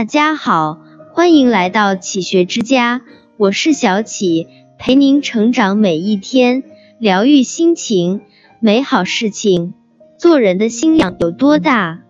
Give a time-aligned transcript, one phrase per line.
[0.00, 0.80] 大家好，
[1.12, 3.02] 欢迎来到启学之家，
[3.36, 4.46] 我是小启，
[4.78, 6.62] 陪您成长每一天，
[6.98, 8.22] 疗愈心情，
[8.60, 9.74] 美好事情。
[10.16, 12.00] 做人的心量有多大，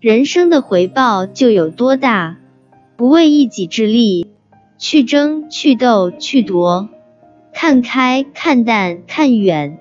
[0.00, 2.36] 人生的回报就有多大。
[2.98, 4.26] 不为一己之力
[4.76, 6.90] 去争、去斗、去夺，
[7.54, 9.78] 看开、看淡、看远，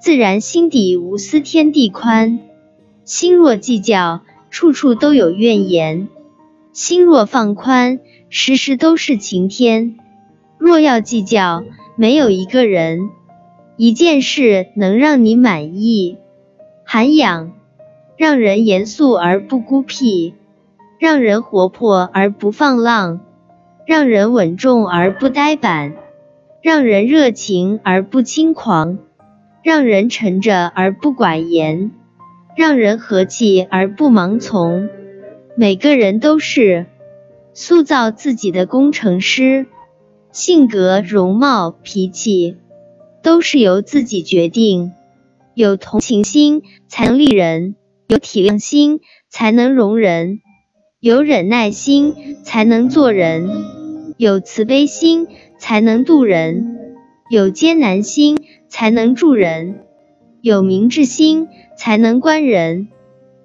[0.00, 2.38] 自然心底无私天地宽。
[3.04, 6.08] 心若计较，处处都有怨言；
[6.76, 9.96] 心若放宽，时时都是晴天。
[10.58, 11.64] 若要计较，
[11.96, 13.08] 没有一个人、
[13.78, 16.18] 一件事能让你满意。
[16.84, 17.54] 涵养，
[18.18, 20.34] 让人严肃而不孤僻，
[20.98, 23.20] 让人活泼而不放浪，
[23.86, 25.94] 让人稳重而不呆板，
[26.60, 28.98] 让人热情而不轻狂，
[29.62, 31.92] 让人沉着而不寡言，
[32.54, 34.90] 让人和气而不盲从。
[35.58, 36.84] 每个人都是
[37.54, 39.64] 塑造自己的工程师，
[40.30, 42.58] 性格、容貌、脾气
[43.22, 44.92] 都是由自己决定。
[45.54, 47.74] 有同情心才能利人，
[48.08, 50.40] 有体谅心才能容人，
[51.00, 53.48] 有忍耐心才能做人，
[54.18, 55.26] 有慈悲心
[55.56, 56.98] 才能度人，
[57.30, 58.36] 有艰难心
[58.68, 59.86] 才能助人，
[60.42, 61.48] 有明智心
[61.78, 62.88] 才能观人，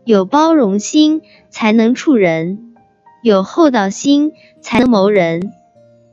[0.04, 1.22] 有包容心
[1.52, 2.74] 才能处人，
[3.22, 5.54] 有厚道心才能谋人，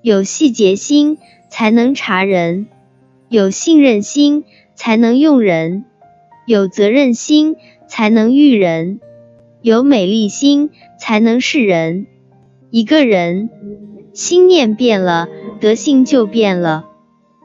[0.03, 1.17] 有细节心
[1.48, 2.66] 才能察人，
[3.31, 4.44] 有信任心
[4.75, 5.84] 才能用人。
[6.47, 7.56] 有责任心
[7.89, 9.00] 才能育人，
[9.61, 12.06] 有美丽心才能示人。
[12.70, 13.50] 一个人
[14.14, 15.28] 心念变了，
[15.61, 16.84] 德性就变了；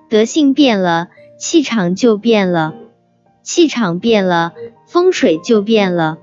[0.09, 2.75] 德性变了，气场就变了；
[3.43, 4.53] 气场变了，
[4.87, 6.17] 风水就变了；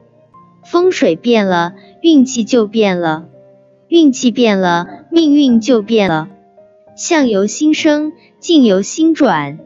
[0.70, 3.24] 风水变了，运气就变了；
[3.88, 6.28] 运气变了，命运就变了。
[6.94, 9.58] 相由心生，境由心转。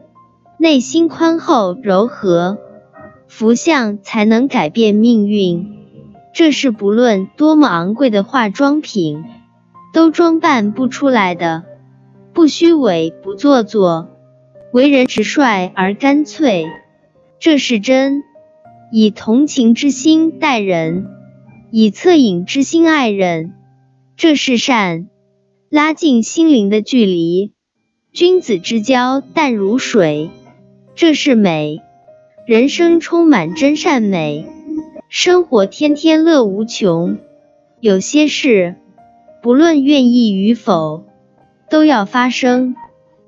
[0.57, 2.57] 内心宽厚柔和。
[3.27, 5.77] 福相才能改变命运，
[6.33, 9.25] 这是不论多么昂贵的化妆品
[9.93, 11.65] 都装扮不出来的。
[12.33, 14.09] 不虚伪，不做作，
[14.73, 16.65] 为人直率而干脆，
[17.37, 18.23] 这是真。
[18.91, 21.07] 以同情之心待人，
[21.71, 23.53] 以恻隐之心爱人，
[24.15, 25.09] 这是善。
[25.69, 27.51] 拉近心灵的距离，
[28.13, 30.29] 君子之交淡如水，
[30.95, 31.81] 这是美。
[32.47, 34.45] 人生充满真善美，
[35.09, 37.17] 生活天天乐无穷。
[37.81, 38.75] 有些事，
[39.41, 41.03] 不论愿意与否，
[41.69, 42.75] 都要发生；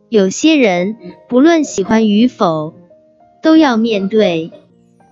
[0.07, 0.95] 有些人，
[1.27, 2.75] 不论喜欢与否，
[3.41, 4.51] 都要面对。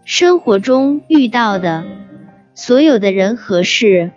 [0.07, 1.83] 生活中遇到的
[2.53, 4.11] 所有的人和事，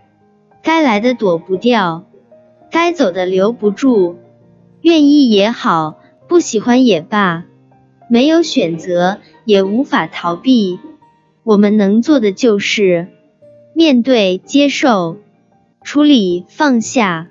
[0.63, 2.05] 该来的躲不掉，
[2.71, 4.19] 该走的留不住。
[4.83, 7.47] 愿意也好，不喜欢也罢，
[8.11, 9.19] 没有选择。
[9.47, 10.79] 也无法逃避，
[11.43, 13.09] 我们能做的就是
[13.73, 15.17] 面对、接受、
[15.83, 17.29] 处理、放下，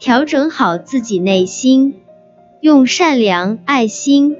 [0.00, 1.94] 调整好自己内心，
[2.60, 4.36] 用善良、爱心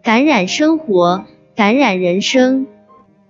[0.00, 1.24] 感染生活，
[1.56, 2.68] 感染人生。